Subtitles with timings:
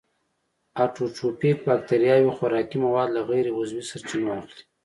[0.83, 4.63] اټوټروفیک باکتریاوې خوراکي مواد له غیر عضوي سرچینو اخلي.